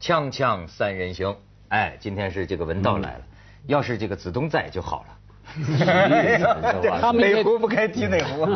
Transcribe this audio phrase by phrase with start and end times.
[0.00, 1.36] 锵锵三人行，
[1.68, 3.24] 哎，今天是这个文道来了，
[3.66, 5.18] 要是这个子东在就好了。
[7.00, 8.46] 他们哪壶不开提哪壶。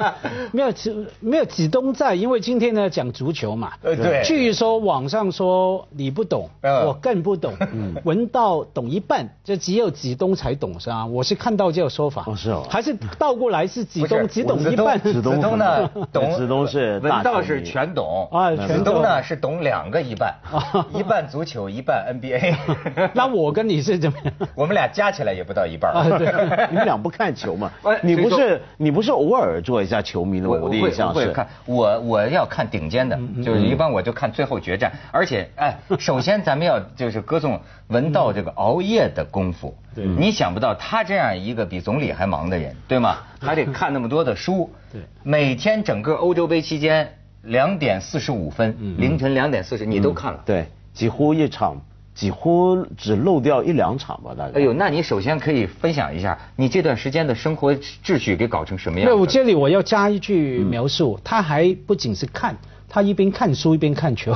[0.52, 3.72] 没有子没有子东在，因为今天呢讲足球嘛。
[3.82, 7.54] 呃对据说网上说你不懂，嗯我更不懂。
[7.72, 11.04] 嗯文道懂一半，这只有子东才懂是吧？
[11.06, 12.24] 我是看到这个说法。
[12.26, 15.00] 哦是哦还是倒过来是子东只懂一半。
[15.00, 23.10] 子东子东呢懂，子东是大文道是全懂啊全懂子东呢是懂两个一半啊， 一半足球一半 NBA。
[23.12, 24.32] 那我跟你是怎么样？
[24.54, 26.26] 我们俩加起来也不到一半啊对
[26.70, 27.98] 你们俩不看球吗喂？
[28.02, 30.54] 你不是你不是偶尔做一下球迷的吗？
[30.54, 31.26] 我的会印象是。
[31.26, 34.92] 会看，我我要看顶尖的，嗯就是一般我就看最后决战。
[35.10, 39.74] 而且，哎， 首先咱们要就是歌颂文道这个熬夜的功夫。
[39.94, 43.18] 对你想不到他这样一个比总理还忙的人，对吗？
[43.40, 44.68] 还得看那么多的书。
[44.92, 47.08] 对每天整个欧洲杯期间，
[47.42, 50.40] 两点四十五分，嗯凌晨两点四十，你都看了。
[50.44, 51.80] 对，几乎一场，
[52.14, 54.60] 几乎只漏掉一两场吧，大概。
[54.60, 59.12] 哎呦，那你首先可以分享一下你这段时间的生活秩序给搞成什么样子？
[59.14, 62.56] 那我这里我要加一句嗯描述，他还不仅是看，
[62.88, 64.32] 他一边看书一边看球，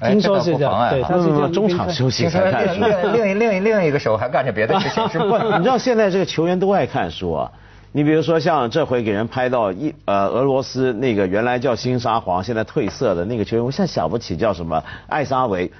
[0.00, 2.80] 哎 听说是这样，这倒不妨碍对，他是这嗯中场休息才看书。
[2.82, 7.50] 另另另一另一另一个手还干着别的事情，是不，你知道现在这个球员都爱看书啊。
[7.92, 15.70] 你比如说像这回给人拍到一呃俄罗斯那个原来叫新沙皇，现在褪色的那个球员，我现在想不起叫什么艾沙维，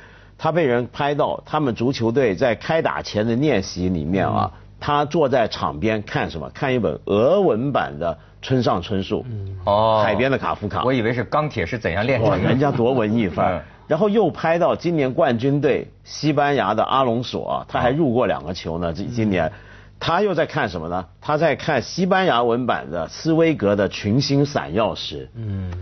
[0.45, 6.51] 他被人拍到他们足球队在开打前的练习里面啊，他坐在场边看什么？
[6.51, 9.25] 看一本俄文版的村上春树，
[9.64, 10.84] 哦海边的卡夫卡。
[10.84, 12.36] 我以为是钢铁是怎样炼，成的。
[12.36, 13.64] 人家多文艺范嗯儿。
[13.89, 18.92] 然后又拍到今年冠军队西班牙的阿隆索啊，他还入过两个球呢。
[18.92, 19.51] 今今年，
[19.98, 21.06] 他又在看什么呢？
[21.23, 25.25] 他在看西班牙文版的斯威格的《群星闪耀时》。
[25.36, 25.73] 嗯。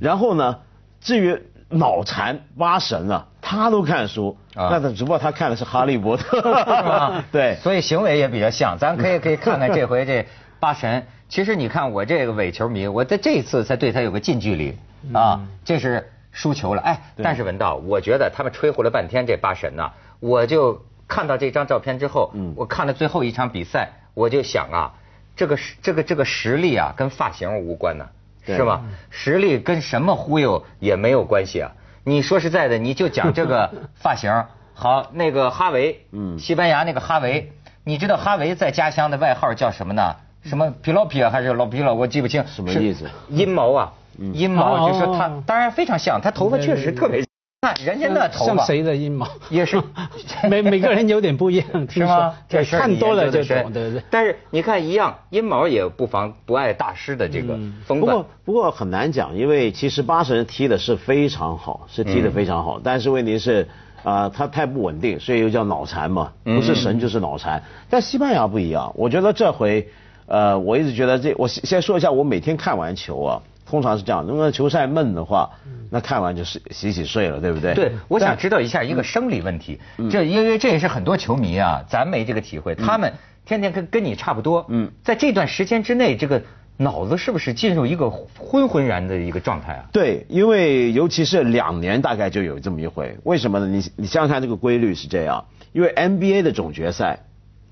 [0.00, 0.58] 然后呢，
[1.00, 4.36] 至于脑残八神啊，他都看书。
[4.54, 7.56] 啊那他只不过他看的是《哈利波特》是吧 对。
[7.62, 8.76] 所以行为也比较像。
[8.78, 10.26] 咱可以 可以看看这回这
[10.60, 11.06] 八神。
[11.28, 14.76] 其实你看我这个伪球迷，我在这一次才对他有个近距离
[15.14, 16.82] 啊，这是输球了。
[16.82, 24.92] 哎，但是文道，我觉得他们吹呼了半天这八神呐，我就看到这张照片之后，我看了最后一场比赛，我就想啊，
[25.36, 28.06] 这个实这个这个实力啊，跟发型无关呐、
[28.44, 28.82] 对是吧？
[29.10, 31.72] 实力跟什么忽悠也没有关系啊。
[32.04, 34.44] 你说实在的，你就讲这个 发型。
[34.74, 37.52] 好，那个哈维，嗯西班牙那个哈维，
[37.84, 40.14] 你知道哈维在家乡的外号叫什么呢？
[40.44, 41.92] 什么皮洛皮啊，还是老皮老？
[41.92, 42.46] 我记不清。
[42.46, 43.92] 什么意思阴谋啊，
[44.32, 47.27] 阴谋哦就说他当然非常像，他头发确实特别像。
[47.60, 49.26] 看人家那头发像谁的阴毛？
[49.50, 49.82] 也是
[50.48, 52.34] 每每个人有点不一样， 是听说吗？
[52.48, 54.02] 这事看多了就懂，对对对。
[54.08, 58.26] 但是你看一样，阴毛也不妨不碍大师的这个嗯风范不过。
[58.44, 63.66] 不过很难讲，因为其实八神踢的是非常好，是踢的非常好，但是问题是。
[64.04, 67.60] 啊、他太不稳定，所以又叫脑残嘛，不是神就是脑残。
[67.90, 69.86] 但西班牙不一样，我觉得这回，
[70.26, 75.50] 呃，我一直觉得这，我先先说一下，我每天看完球啊，通常是这样，如果球赛闷的话，
[75.90, 77.74] 那看完就洗洗洗睡了，对不对？
[77.74, 79.78] 对，我想知道一下一个生理问题，
[80.10, 83.12] 这因为这也是很多球迷啊，咱没这个体会，他们
[83.44, 84.90] 天天跟跟你差不多，嗯。
[85.04, 86.42] 在这段时间之内，这个
[86.78, 89.84] 脑子是不是进入一个昏昏然的一个状态啊？
[89.92, 93.66] 对，因为尤其是两年大概就有这么一回，为什么呢？
[93.66, 97.18] 你你想想看这个规律是这样，因为 NBA 的总决赛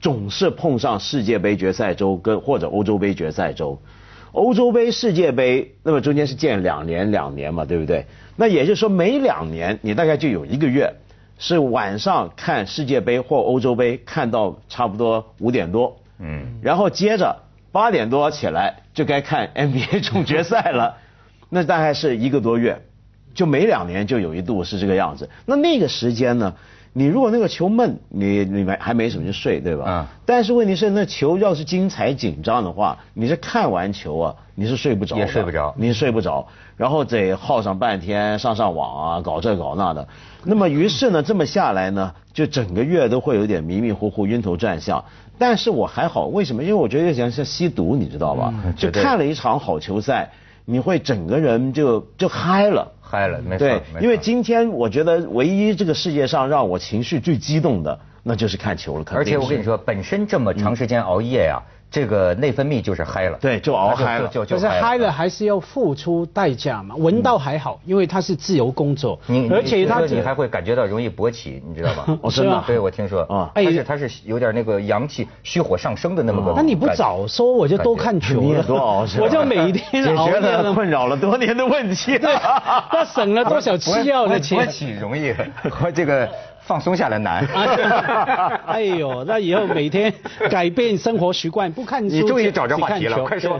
[0.00, 3.80] 总是碰上世界杯决赛周跟或者欧洲杯决赛周，
[4.36, 8.04] 欧洲杯、世界杯，那么中间是建两年两年嘛，对不对？
[8.36, 10.92] 那也就是说每两年你大概就有一个月
[11.38, 20.98] 是晚上看世界杯或欧洲杯看到差不多五点多，嗯，然后接着八点多起来就该看 NBA 总决赛了，
[21.48, 22.82] 那大概是一个多月，
[23.34, 25.30] 就每两年就有一度是这个样子。
[25.46, 26.54] 那那个时间呢，
[26.98, 29.84] 你如果那个球闷，你你没还没什么就睡，对吧？
[29.86, 40.08] 嗯但是问题是，那球要是精彩紧张的话，你是看完球啊，你是睡不着的，也睡不着你睡不着，然后得耗上半天上上网啊，搞这搞那的。
[40.42, 45.04] 那么于是呢，这么下来呢，就整个月都会有点迷迷糊糊、晕头转向。
[45.36, 46.62] 但是我还好，为什么？
[46.62, 48.54] 因为我觉得像像吸毒，你知道吧？
[48.74, 50.30] 就看了一场好球赛，
[50.66, 52.92] 你会整个人就就嗨了。
[53.00, 53.68] 嗨了，没错，
[54.00, 59.04] 因为今天我觉得唯一这个世界上让我情绪最激动的，那就是看球了。
[59.12, 66.94] 而且我跟你，说，本身这么长时间熬夜呀、这个内分泌就是嗨了，对就熬嗨了可是嗨了还是要付出代价嘛。
[66.96, 69.18] 闻到还好，因为它是自由工作，
[69.50, 72.18] 而且他你还会感觉到容易勃起，你知道吗？
[72.22, 76.52] 哦，真的，对我听说啊，他是他是有点那个阳气虚火上升的那么个。
[76.56, 80.26] 那你不早说，我就多看球了，多熬，我就每一天熬。
[80.26, 84.58] 解决了困扰了多年的问题， 那省了多少吃药的钱？
[84.66, 85.32] 勃起容易，
[85.70, 86.28] 和这个。
[86.66, 87.46] 放松下来难。
[88.66, 90.12] 哎呦，那以后每天
[90.50, 92.14] 改变生活习惯， 不看书。
[92.16, 93.58] 你终于找着话题了， 快说。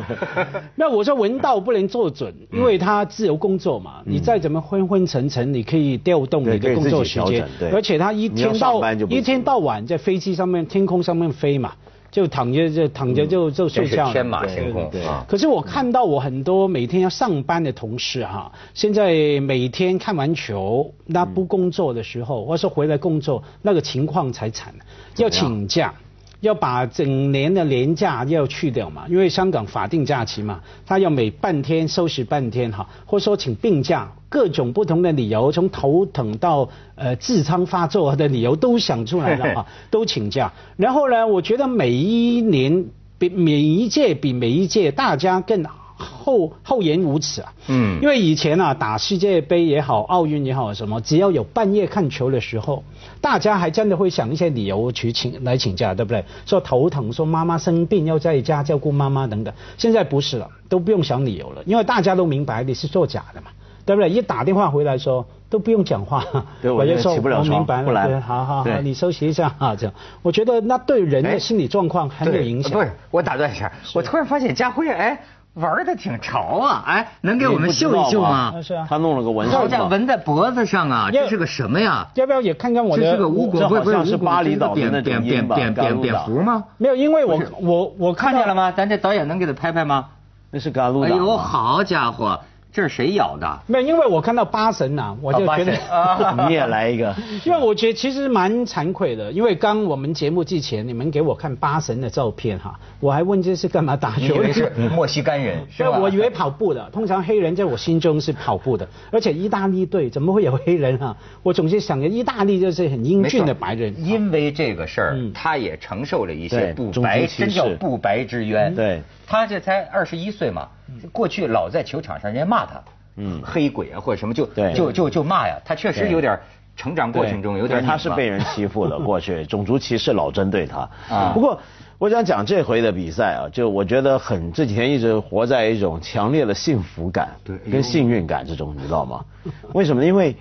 [0.75, 4.03] 那我说文道不能做准，因为他自由工作嘛。
[4.05, 7.47] 你再怎么昏昏沉沉，你可以调动你的工作时间。
[7.73, 11.73] 而且他一天到一天到晚在飞机上面、天空上面飞嘛。
[12.17, 14.89] 就躺着就躺着就就睡觉，天马行空。
[14.91, 24.75] 对，可是我看到我很多每天要上班的同事哈，现在每天看完球，那不工作的时候，或者说回来工作，那个情况才惨，
[25.19, 25.93] 要请假。
[26.41, 40.53] 要把整年的年假要去掉嘛，因为香港法定假期嘛，他要每半天休息半天哈，或者说请病假，各种不同的理由，从头疼到呃痔疮发作的理由都想出来了啊，都请假。
[40.77, 42.87] 然后呢，我觉得每一年
[43.19, 45.65] 比每一届比每一届大家更。
[45.99, 47.51] 厚厚颜无耻啊！
[47.69, 52.85] 嗯，因为以前啊，打世界杯也好，奥运也好，什么只要有半夜看球的时候，
[53.23, 56.23] 大家还真的会想一些理由去请来请假，对不对？
[56.45, 59.55] 说头疼，说妈妈生病要在家照顾妈妈等等。
[59.79, 63.46] 现在不是了，都不用想理由了，因为大家都明白你是作假的嘛，
[63.87, 64.11] 对不对？
[64.11, 66.23] 一打电话回来说都不用讲话，
[66.63, 69.95] 我就说我明白了，对好好好，你休息一下啊，这样。
[70.21, 72.73] 我觉得那对人的心理状况很有影响。
[72.73, 75.19] 不是，我打断一下，我突然发现家辉哎。
[75.57, 76.85] 玩的挺潮啊！
[76.87, 78.53] 哎，能给我们秀一秀吗？
[78.61, 82.07] 是啊，他弄了个纹身嘛，纹在脖子上啊，这是个什么呀？
[82.13, 83.03] 要不要也看看我的？
[83.03, 86.63] 这是个乌龟，不是是巴厘岛的那扁扁扁扁扁蝠吗？
[86.77, 88.71] 没有，因为我我我看见了吗？
[88.71, 90.09] 咱这导演能给他拍拍吗？
[90.51, 91.11] 那是甘露岛。
[91.11, 92.39] 哎呦，好家伙！
[92.77, 93.59] 这是谁咬的？
[93.67, 95.73] 没有，因为我看到八神呐，我就觉得
[96.47, 97.17] 你也来一个。
[97.43, 104.35] 因为我觉得其实蛮惭愧的，因为刚我们节目之前你们给我看八神的照片哈，我还问这是干嘛打球？
[104.35, 105.99] 以为是 墨西干人是吧？
[105.99, 111.17] 我以为跑步的，通常黑人在我心中是跑步的，而且意大利队怎么会有黑人哈？
[111.43, 114.05] 我总是想着意大利就是很英俊的白人。
[114.05, 118.75] 因为这个事儿，他也承受了一些不白，真叫不白之冤。
[118.75, 120.69] 对，他这才二十一岁嘛。
[121.13, 122.83] 过去老在球场上，人家骂他，
[123.17, 125.59] 嗯，黑鬼啊或者什么，就就就就骂呀。
[125.65, 126.39] 他确实有点
[126.77, 127.85] 成长过程中有点。
[127.85, 130.89] 他是被人欺负了， 过去种族歧视老针对他。
[131.09, 131.59] 啊，不过
[131.99, 139.25] 我想讲这回的比赛啊，就我觉得很这几天一直活在一种强烈的幸福感，对，跟幸运感之中，你知道吗？
[139.73, 140.05] 为什么？
[140.05, 140.37] 因为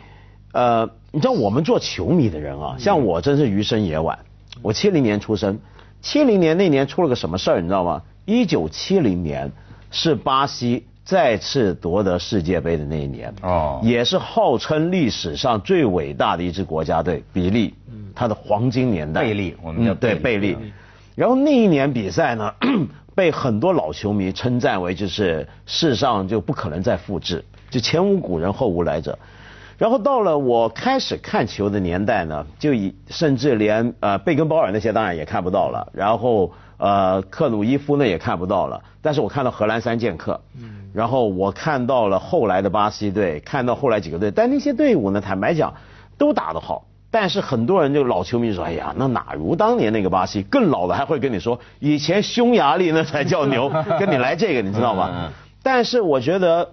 [0.51, 4.19] 呃，你知道我们做球迷的人啊，像我真是余生也晚。
[4.61, 5.59] 我七零年出生，
[6.01, 8.01] 七零年那年出了个什么事儿，你知道吗？
[8.25, 9.51] 一九七零年。
[9.97, 17.73] 是巴西再次夺得世界杯的那一年，哦，也是号称历史上最伟大的一支国家队——比利，
[18.13, 19.21] 他的黄金年代。
[19.21, 20.57] 贝利，我们叫对贝利。
[21.15, 22.53] 然后那一年比赛呢，
[23.15, 29.17] 被很多老球迷称赞为就是世上就不可能再复制，就前无古人后无来者。
[29.77, 35.87] 然后到了我开始看球的年代呢，就以甚至连呃贝根鲍尔那些当然也看不到了。
[35.93, 36.51] 然后。
[36.77, 45.73] 呃，克鲁伊夫呢也看不到了，但是我看到荷兰三剑客，嗯，然后我看到了后来的巴西队，看到后来几个队，但那些队伍呢，坦白讲，
[46.17, 50.43] 都打得好，但是很多人就老球迷说，哎呀，那哪如当年那个巴西？
[50.43, 55.31] 更老的还会跟你说，以前匈牙利那才叫牛， 跟你来这个，你知道吗？
[55.63, 56.71] 但是我觉得，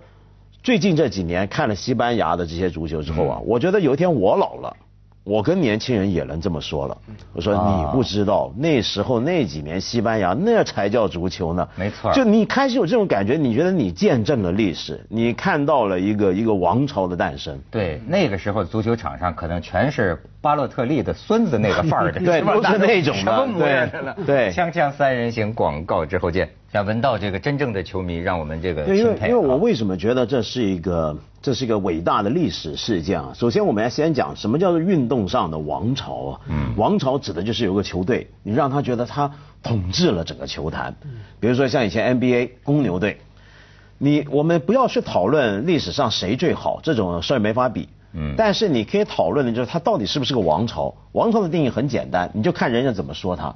[0.62, 4.76] 最近这几年看了西班牙的这些足球之后啊，我觉得有一天我老了。
[5.24, 6.98] 我跟年轻人也能这么说了，
[7.32, 17.56] 我说你不知道那时候那几年西班牙那才叫足球呢，没错，就你开始有这种感觉，你觉得你见证了历史，你看到了一个一个王朝的诞生。
[17.70, 24.16] 对，那个时候足球场上可能全是巴洛特利的孙子那个范儿 的，对，都是那种的，什么模样的？
[24.26, 26.50] 对，锵锵三人行广告之后见。
[26.72, 33.30] 想闻到这个真正的球迷，让我们这个因为因为我为什么觉得这是一个这是一个伟大的历史事件啊？
[33.34, 36.40] 首先，我们要先讲什么叫做运动上的王朝啊？
[36.48, 39.30] 嗯，王朝指的就是有个球队，你让他觉得他
[39.62, 40.92] 统治了整个球坛。
[41.04, 43.18] 嗯，比如说像以前 NBA 公牛队，
[43.98, 47.88] 你我们不要去讨论历史上谁最好，这种事儿没法比。
[48.14, 50.94] 嗯，但是你可以讨论的就是他到底是不是个王朝？
[51.12, 53.54] 王朝的定义很简单，你就看人家怎么说他。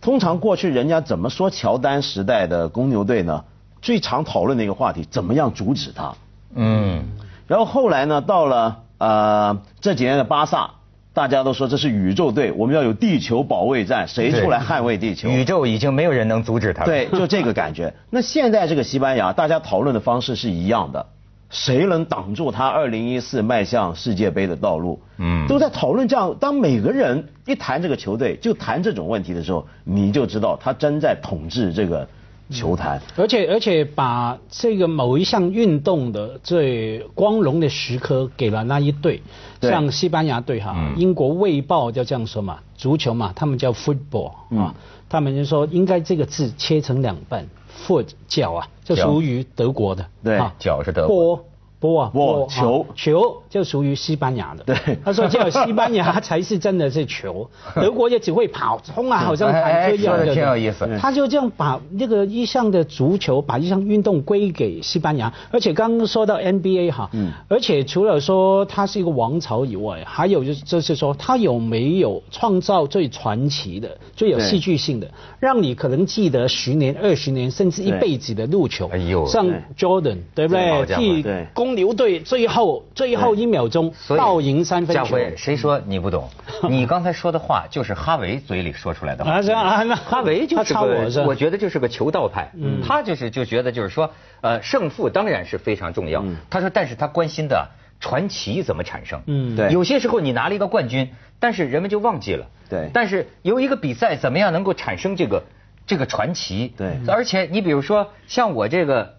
[0.00, 3.44] 通常过去人家怎么说乔丹时代的公牛队呢？
[3.82, 6.14] 最常讨论的一个话题，怎么样阻止他？
[6.54, 7.02] 嗯。
[7.46, 10.70] 然后后来呢，到了呃这几年的巴萨，
[11.12, 15.28] 大家都说这是宇宙队，我们要有地球保卫战，谁出来捍卫地球？
[15.28, 16.86] 宇宙已经没有人能阻止他了。
[16.86, 17.92] 对，就这个感觉。
[18.08, 21.06] 那现在这个西班牙，大家讨论的方式是一样的，
[21.50, 24.98] 谁能挡住他二零一四迈向世界杯的道路？
[25.18, 26.34] 嗯，都在讨论这样。
[26.40, 32.08] 当每个人一谈这个球队，就谈这种问题的时候，你就知道他真在统治这个。
[32.52, 39.22] 球坛，而且而且把这个某一项运动的最光荣的时刻给了那一队，
[39.60, 44.74] 像西班牙队哈，英国卫报就这样说嘛，足球嘛，他们叫 football 啊，
[45.08, 47.46] 他们就说应该这个字切成两半
[47.86, 51.44] ，foot 脚啊，就属于德国的，对，脚是德国。
[51.80, 54.62] 波啊波球球就属于西班牙的。
[54.64, 60.34] 对，他说叫西班牙才是真的是球， 德国也只会跑冲啊，好像坦克一样的。
[60.34, 60.86] 挺有意思。
[61.00, 65.32] 他就这样把那个一项的足球，把一项运动归给西班牙。
[65.50, 78.88] 而且刚刚说到 NBA 哈，嗯，而且除了说它是一个王朝以外，还有就是就是说它有没有创造最传奇的、最有戏剧性的，让你可能记得十年、二十年甚至一辈子的路球。
[78.92, 79.46] 哎呦，像
[79.78, 80.86] Jordan 对不对？
[80.86, 85.02] 替公牛队最后最后一秒钟倒赢三分球。
[85.04, 86.28] 家辉，谁说你不懂？
[86.68, 89.32] 你刚才说的话就是哈维嘴里说出来的话。
[89.32, 92.50] 啊，是啊，那哈维就是个，我觉得就是个求道派。
[92.54, 94.10] 嗯，他就是就觉得就是说，
[94.40, 96.24] 呃，胜负当然是非常重要。
[96.48, 97.68] 他说，但是他关心的
[98.00, 99.20] 传奇怎么产生。
[99.26, 99.70] 嗯，对。
[99.70, 102.46] 有些时候你拿了一个冠军，但是人们就忘记了。
[102.68, 102.90] 对。
[102.92, 105.44] 但是由一个比赛怎么样能够产生这个
[105.86, 106.72] 这个传奇？
[106.76, 106.98] 对。
[107.06, 109.14] 而且你比如说像我这个。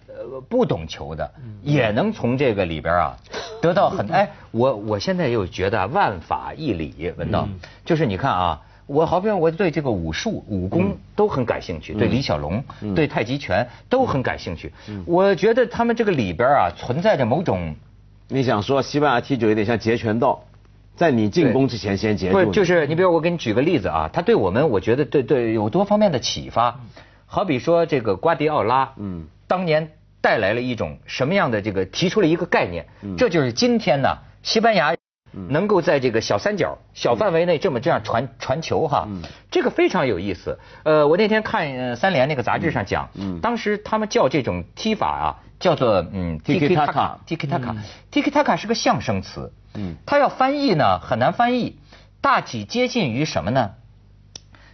[0.50, 1.32] 不懂球的
[1.64, 3.18] 也能从这个里边啊
[3.62, 7.48] 得到很哎，我我现在又觉得万法一理，文道
[7.86, 12.64] 就是你看啊，我好比我对这个武术武功都很感兴趣，对李小龙
[12.96, 14.74] 对太极拳都很感兴趣。
[15.06, 17.76] 我觉得他们这个里边啊存在着某种，
[18.28, 20.44] 你想说西班牙踢球有点像截拳道，
[20.96, 22.46] 在你进攻之前先截住。
[22.46, 26.80] 不就是你比如我给你举个例子啊，他对我们我觉得对对有多方面的启发，
[27.28, 29.92] 好比说这个瓜迪奥拉，嗯，当年。
[30.22, 32.86] 带来了一种什么样的这个提出了一个概念，
[33.18, 34.96] 这就是今天呢，西班牙
[35.50, 39.08] 能够在这个小三角、小范围内这么这样传传球哈，
[39.50, 40.60] 这个非常有意思。
[40.84, 43.10] 呃，我那天看三联那个杂志上讲，
[43.42, 45.26] 当时他们叫这种踢法啊，
[45.60, 51.80] 叫做嗯，tiki taka，tiki taka，tiki taka 是个象声词，嗯，它要翻译呢很难翻译，
[52.20, 53.72] 大体接近于什么呢？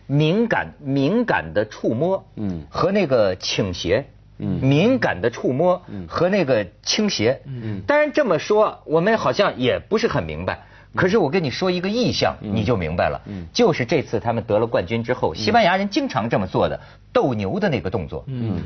[0.07, 4.09] 敏感敏感的触摸，嗯，和那个倾斜。
[4.37, 7.81] 敏感的触摸和那个倾斜，嗯。
[7.87, 10.59] 当然这么说我们好像也不是很明白。
[10.95, 13.21] 可是我跟你说一个意象，你就明白了。
[13.25, 13.45] 嗯。
[13.53, 16.79] 就是这次他们得了冠军之后，西班牙人经常这么做的
[17.13, 18.23] 斗牛的那个动作。
[18.27, 18.61] 嗯。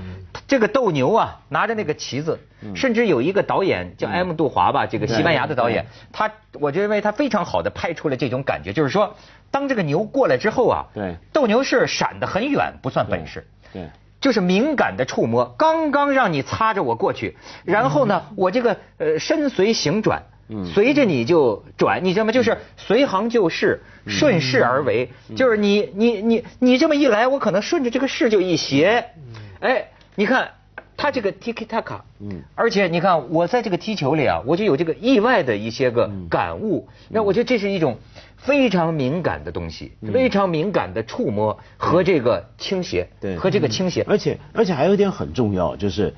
[0.48, 2.40] 这个斗牛啊，拿着那个旗子，
[2.76, 9.16] 甚至有一个导演叫埃姆杜华吧，这个西班牙的导演，他我认为他非常好的拍出了这种感觉，就是说，
[9.50, 11.16] 当这个牛过来之后啊，对。
[11.34, 13.46] 斗牛士闪得很远不算本事。
[14.22, 17.36] 就是敏感的触摸，刚刚让你擦着我过去，
[17.66, 20.24] 然后呢，我这个呃身随形转，
[20.74, 22.32] 随着你就转，你知道吗？
[22.32, 29.10] 就是随行就市，顺势而为，就是你你你你这么一来，我可能顺着这个势就一斜，
[29.60, 30.52] 哎，你看
[31.02, 37.98] 他这个 tiki taka，嗯，而且你看我在这个踢球里啊，我就有这个意外的一些个感悟，那我觉得这是一种。
[38.42, 46.12] 非常敏感的东西，非常敏感的触摸和这个倾斜，对，和这个倾斜，而且而且还有一点很重要，就是，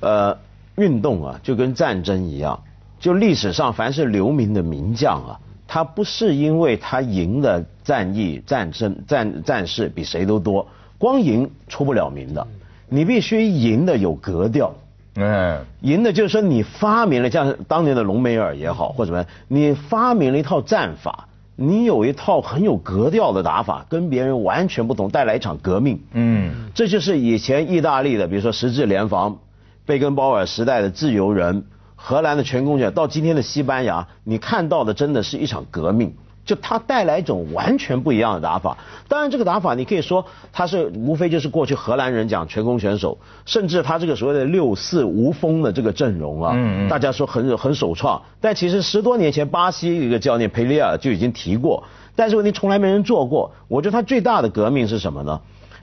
[0.00, 0.38] 呃，
[0.76, 2.62] 运动啊，就跟战争一样，
[2.98, 10.66] 就历史上凡是留名的名将啊，他不是因为他赢的战役、战争、战战士比谁都多，
[10.96, 12.46] 光赢出不了名的，
[12.88, 14.74] 你必须赢的有格调，
[15.16, 21.28] 嗯，赢的就是说你发明了像当年的隆美尔也好，或者什么，你发明了一套战法。
[21.58, 25.98] 你有一套很有格调的打法，跟别人完全不同，带来一场革命。
[26.12, 29.38] 嗯，这就是以前意大利的，比如说十字联防、
[29.86, 31.64] 贝根鲍尔时代的自由人、
[31.94, 36.12] 荷兰的全攻权，到今天的西班牙，你看到的真的是一场革命。
[36.46, 46.56] 就他带来一种完全不一样的打法，当然这个打法你可以说他是无非就是过去荷兰人讲全攻选手，甚至他这个所谓的六四无锋的这个阵容啊，
[46.88, 51.82] 大家说很很首创，但其实十多年前巴西一个教练佩利尔就已经提过，
[52.14, 53.50] 但是问题从来没人做过。
[53.66, 55.40] 我觉得他最大的革命是什么呢？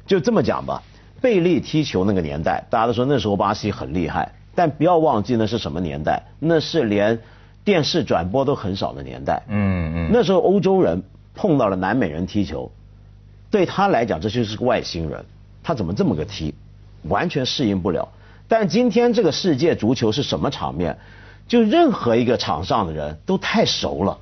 [0.08, 0.82] 就这么讲吧，
[1.20, 7.20] 贝利踢球那个年代，大家都说那时候巴西很厉害，但不要忘记那是什么年代，那是连。
[7.64, 11.04] 电视转播都很少的年代，嗯嗯，那时候欧洲人
[11.34, 12.72] 碰到了南美人踢球，
[13.50, 15.26] 对他来讲这就是个外星人，
[15.64, 16.54] 他怎么这么个踢，
[17.04, 18.10] 完全适应不了。
[18.48, 20.98] 但今天这个世界足球是什么场面？
[21.46, 24.18] 就任何一个场上的人都太熟了，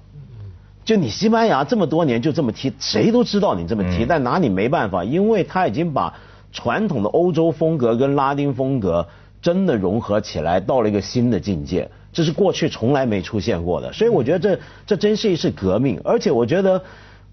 [0.84, 6.16] 就你西班牙这么多年就这么踢，谁都知道你这么踢，但拿你没办法，因为他已经把
[6.52, 9.08] 传统的欧洲风格跟拉丁风格
[9.40, 13.94] 真的融合起来，到了一个新的境界，这是过去从来没出现过的。
[13.94, 16.84] 所以我觉得这这真是一次革命，而且我觉得，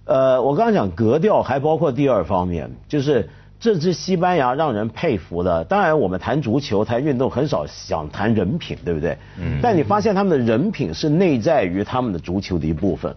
[0.04, 3.28] 呃，我刚刚讲格调还包括第二方面，就是
[3.61, 5.64] 这支西班牙让人佩服的。
[5.64, 9.18] 当然，我们谈足球、谈运动很少想谈人品，对不对？
[9.38, 9.58] 嗯。
[9.61, 13.14] 但你发现他们的人品是内在于他们的足球的一部分。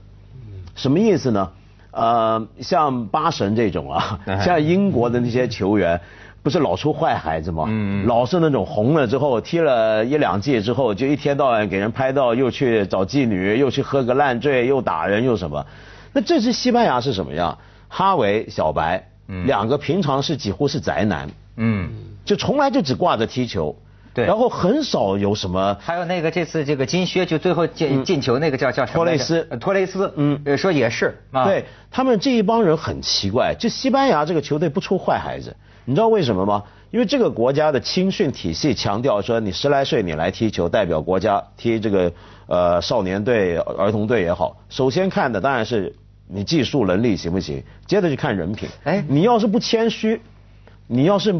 [0.74, 1.51] 什么意思呢？
[1.91, 6.00] 呃，像巴神这种啊， 像英国的那些球员，
[6.43, 7.65] 不是老出坏孩子吗？
[7.67, 15.65] 嗯，老是那种红了之后，踢了一两季之后，就一天到晚给人拍到，又去找妓女，又去喝个烂醉，又打人，又什么？
[16.13, 17.57] 那这支西班牙是什么样？
[17.88, 19.07] 哈维、小白，
[19.45, 21.89] 两个平常是几乎是宅男，嗯，
[22.25, 23.75] 就从来就只挂着踢球。
[24.13, 36.63] 对，然后很少有什么，还有那个这次这个金靴就最后进进球那个叫叫什么托雷斯，托雷斯，嗯，说也是，对他们这一帮人很奇怪，就西班牙这个球队不出坏孩子，你知道为什么吗？
[36.91, 42.11] 因为这个国家的青训体系强调说，你十来岁你来踢球，代表国家踢这个
[42.47, 45.95] 呃少年队、儿童队也好，首先看的当然是
[46.27, 48.67] 你技术能力行不行，接着就看人品。
[48.83, 50.21] 哎，你要是不谦虚，
[50.88, 51.33] 你要是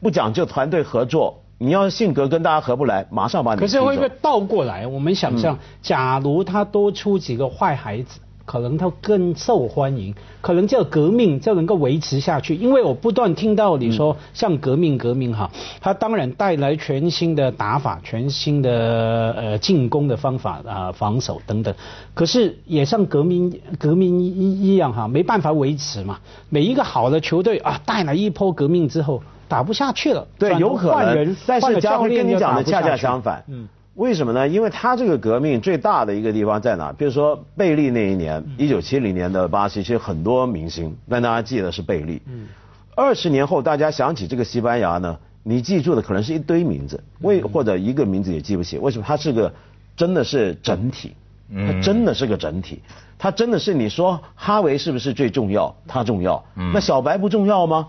[0.00, 1.42] 不讲究团队合作。
[1.60, 3.60] 你要性格跟大家合不来，马上把你。
[3.60, 4.86] 可是会不会倒过来？
[4.86, 12.56] 我们想象，假如他多出几个坏孩子，可能他更受欢迎，可能这个革命就能够维持下去。
[12.56, 15.50] 因为我不断听到你说像革命革命哈，
[15.82, 21.74] 他当然带来全新的打法、全新的呃进攻的方法啊、防守等等。
[22.14, 26.18] 可是也像革命革命一一样哈，没办法维持嘛。
[26.48, 29.22] 每一个好的球队啊，带来一波革命之后。
[29.50, 31.34] 打不下去了，对，有可能。
[31.46, 33.42] 但是嘉辉跟你讲的恰恰相反。
[33.48, 33.66] 嗯。
[33.98, 34.46] 为什么呢？
[34.46, 36.92] 因为他这个革命最大的一个地方在哪？
[36.92, 42.22] 比如说贝利那一年，一九七零年的巴西，其实很多明星，但大家记得是贝利。
[42.26, 42.46] 嗯。
[42.94, 48.78] 二十年后，大家想起这个西班牙呢，你记住的可能是一堆名字，为或者一个名字也记不起。
[48.78, 49.04] 为什么？
[49.04, 49.52] 它是个
[49.96, 51.14] 真的是整体，
[51.52, 52.80] 它真的是个整体，
[53.18, 55.74] 它真的是你说哈维是不是最重要？
[55.88, 56.44] 他重要。
[56.54, 56.70] 嗯。
[56.72, 57.88] 那小白不重要吗？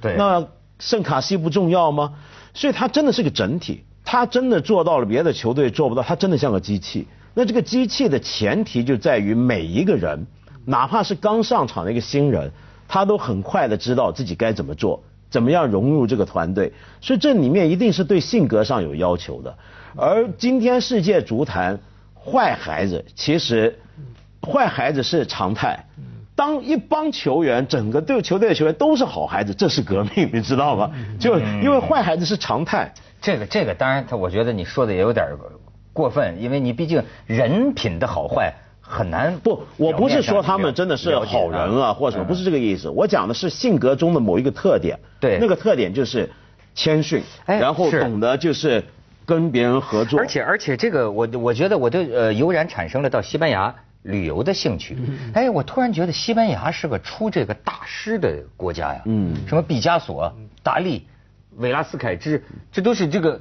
[0.00, 0.16] 对。
[0.16, 0.46] 那。
[0.78, 2.14] 圣卡西不重要吗？
[2.54, 7.06] 所以它真的是个整体，他真的做到了别的球队做不到，他真的像个机器。
[7.32, 10.26] 那这个机器的前提就在于每一个人，
[10.64, 12.50] 哪怕是刚上场的一个新人，
[12.88, 16.72] 他都很快的知道自己该怎么做，怎么样融入这个团队。
[17.00, 19.56] 所以这里面一定是对性格上有要求的。
[19.94, 21.78] 而今天世界足坛
[22.12, 23.78] 坏孩子，其实
[24.42, 25.86] 坏孩子是常态。
[26.40, 30.90] 当一帮球员，整个队球队的球员都是好孩子，这是革命， 你知道吗？
[31.18, 32.90] 就因为坏孩子是常态。
[33.20, 35.26] 这个这个当然，他我觉得你说的也有点
[35.92, 39.36] 过分，因为你毕竟人品的好坏很难。
[39.40, 42.88] 不，我不是说他们真的是好人啊，或者什么，不是这个意思。
[42.88, 44.98] 我讲的是性格中的某一个特点。
[45.20, 46.30] 对，那个特点就是
[46.74, 48.82] 谦逊，然后懂得就是
[49.26, 50.18] 跟别人合作。
[50.18, 53.74] 而且而且这个我我觉得我对呃油然产生了到西班牙。
[54.02, 54.96] 旅游的兴趣，
[55.34, 59.02] 哎，我突然觉得西班牙是个出这个大师的国家呀。
[59.04, 60.32] 嗯，什么毕加索、
[60.62, 61.06] 达利、
[61.56, 63.40] 维拉斯凯之，这都是这个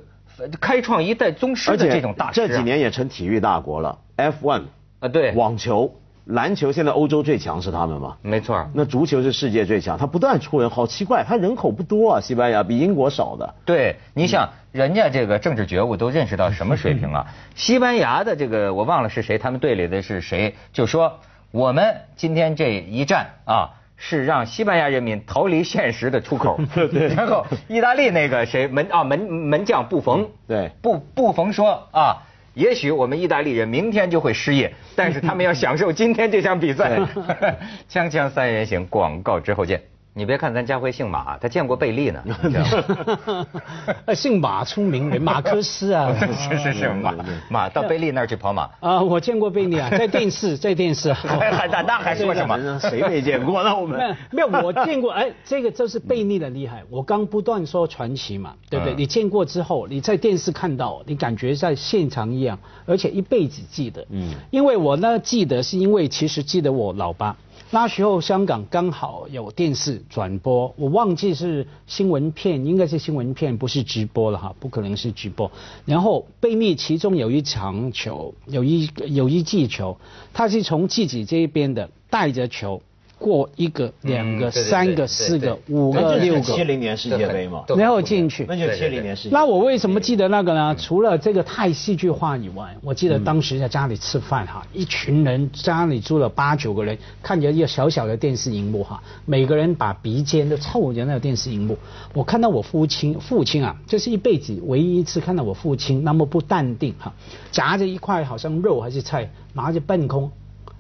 [0.60, 2.48] 开创一代宗师的这种大师。
[2.48, 4.63] 这几年也成体育大国了，F1
[5.00, 5.95] 啊，对，网球。
[6.30, 8.18] 篮球现在欧洲最强是他们吗？
[8.22, 8.70] 没错。
[8.76, 13.56] 那足球是世界最强，他不断出人，好奇怪，他人口不多啊，西班牙比英国少的。
[13.65, 17.26] 对，你想人家这个政治觉悟都认识到什么水平啊？
[17.56, 26.60] 西班牙的这个我忘了是谁，他们队里的是谁，就说我们今天这一战啊，是让西班牙人民逃离现实的出口。
[26.94, 27.08] 对。
[27.08, 32.28] 然后意大利那个谁门啊门门将布冯，对，布布冯说啊。
[32.60, 37.00] 也许我们意大利人明天就会失业，但是他们要享受今天这场比赛。
[37.89, 39.82] 锵锵三人行，广告之后见。
[40.13, 42.22] 你别看咱家辉姓马，他见过贝利呢。
[44.15, 46.13] 姓马出名人，马克思啊。
[46.36, 47.13] 是是是，马
[47.50, 48.69] 马到贝利那儿去跑马。
[48.80, 51.13] 啊，我见过贝利啊，在电视，在电视。
[51.13, 52.80] 还那那还说什么？
[52.80, 53.63] 谁没见过？
[53.63, 55.12] 那我们没有，我见过。
[55.12, 56.84] 哎，这个就是贝利的厉害。
[56.89, 58.95] 我刚不断说传奇嘛，对不对？
[58.95, 64.06] 你见过之后，你在电视看到，你感觉在现场一样，而且一辈子记得。
[64.10, 64.34] 嗯。
[64.50, 67.36] 因为我呢记得，是因为其实记得我老爸。
[67.71, 75.51] 那时候香港刚好有电视转播，我忘记是新闻片，应该是新闻片，不是直播了哈，不可能是直播。
[75.86, 79.95] 然后贝利其中有一场球，有一有一记球，
[80.34, 82.82] 他是从自己这一边的带着球
[83.19, 88.55] 过一个、两个、三个、四个、五个、六个，七零年世界杯嘛，然后进去那。
[88.55, 89.34] 就七零年世界杯。
[89.34, 90.75] 那我为什么记得那个呢？
[90.75, 101.77] 除了这个太戏剧化以外，我记得当时在家里吃饭哈，一群人家里住了八九个人，看着一个小小的电视荧幕哈，每个人把鼻尖都凑着那个电视荧幕。
[102.13, 107.13] 我看到我父亲，父亲啊，这是一辈子唯一一次看到我父亲那么不淡定哈，
[107.51, 110.32] 夹着一块好像肉还是菜，拿着半空，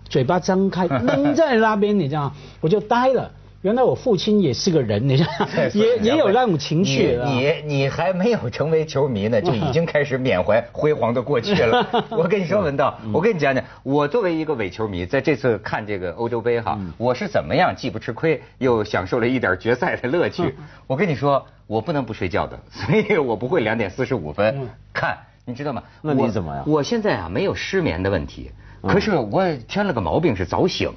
[0.09, 2.33] 嘴巴张开 扔在那边，你知道吗？
[2.61, 3.31] 我就呆了。
[3.61, 5.29] 原来我父亲也是个人，你知道，
[5.73, 11.85] 也也有那种情绪你你还没有成为球迷呢，就已经开始缅怀 辉煌的过去了。
[12.11, 20.55] 我跟你说，文道，我跟你讲讲，我作为一个伪球迷，在这次看这个欧洲杯哈，我是怎么样既不吃亏，又享受了一点决赛的乐趣。
[20.87, 25.83] 我跟你说，我不能不睡觉的，所以我不会两点四十五分看，你知道吗？
[26.01, 28.51] 那你怎么样我现在啊没有失眠的问题。
[28.87, 30.91] 可是我添了个毛病是早醒，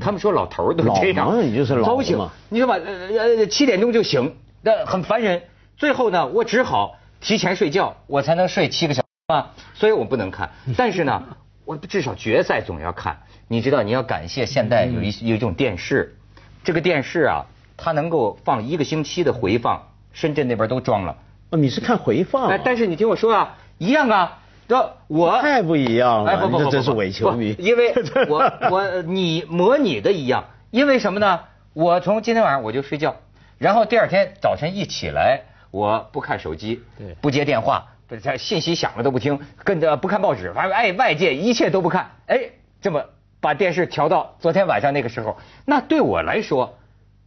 [0.00, 2.80] 他们说老头儿都这样，你就是老早醒嘛，你知道吧？
[2.84, 5.42] 呃呃，七点钟就醒，那很烦人。
[5.76, 10.50] 最后呢，我只好提前睡觉，我才能睡七个小时啊，所以我不能看。
[10.76, 11.22] 但是呢，
[11.64, 13.18] 我至少决赛总要看。
[13.48, 16.16] 你知道，你要感谢现在有一有一种电视，
[16.64, 21.16] 这个电视啊，它能够放一个星期的回放，深圳那边都装了。
[21.50, 22.52] 哦，你是看回放啊？
[22.52, 24.38] 哎，但是你听我说啊，一样啊。
[24.68, 27.54] 这我太不一样了，哎不不不不，你这真是伪球迷。
[27.58, 27.94] 因为
[28.28, 31.40] 我我你模拟的一样，因为什么呢？
[31.72, 33.16] 我从今天晚上我就睡觉，
[33.58, 42.40] 然后第二天早晨一起来，我不看手机，对不接电话，不这信息响了都不听，跟着不看报纸，反正哎外界一切都不看，哎
[42.80, 43.04] 这么
[43.40, 46.76] 把电视调到昨天晚上那个时候，那对我来说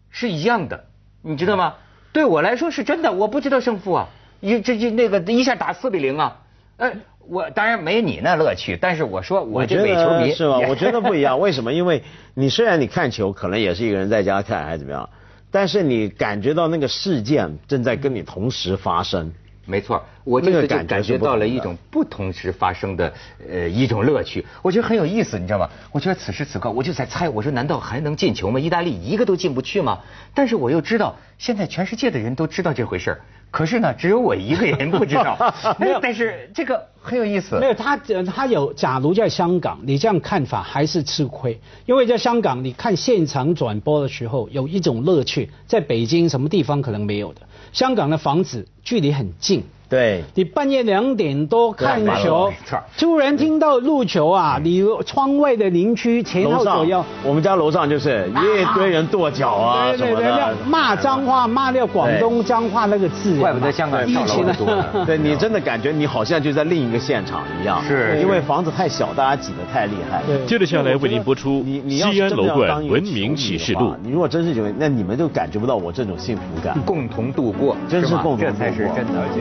[0.10, 0.86] 是一样的，
[1.21, 1.75] 你知道吗？
[2.12, 4.10] 对我来说是真的，我不知道胜负啊，
[4.41, 6.39] 一这这那个一下打四比零啊，
[6.78, 6.91] 哎。
[7.30, 10.60] 我当然没你那乐趣，但是我说我这伪球迷是吧？
[10.68, 11.72] 我觉得不一样，为什么？
[11.72, 15.10] 因为你虽然你看球，可能也是一个人在家看还是怎么样，
[15.52, 19.32] 但是你感觉到那个事件正在跟你同时发生。
[19.65, 23.13] 没错，我这个就感觉到了一种不同时发生的
[23.48, 25.70] 呃一种乐趣，我觉得很有意思，你知道吗？
[25.92, 28.60] 我觉得此时此刻我就在猜，我说难道还能进球吗？
[28.60, 30.00] 意大利一个都进不去吗？
[30.34, 35.38] 但是我又知道，现在全世界的人都知道这回事儿，可是呢，只有我一个人不知道。
[35.80, 37.58] 没有，但是这个很有意思。
[37.60, 38.72] 没有他，他有。
[38.74, 47.42] 假如在香港，你这样看法还是吃亏，因为在香港你看现场转播的时候有一种乐趣，在北京什么地方可能没有的。
[47.74, 49.64] 香港的房子距离很近。
[49.89, 52.54] 对，你半夜两点多看球，
[52.95, 54.60] 突然听到入球啊！
[54.62, 65.06] 你窗外的邻居前后左右，我们家楼上就是一堆人跺脚啊对对对，骂脏话，骂那广东脏话那个字，怪不得香港跳楼 多。
[65.06, 70.21] 对你真的感觉你好像就在另一个现场一样，是因为房子太小，大家挤得太厉害。
[70.45, 73.88] 接着下来为您播出《西安楼冠文明启示录》。
[74.04, 79.39] 你如果真是球迷，那你们就感觉不到我这种幸福感，共同度过，真是共同，这才是真的。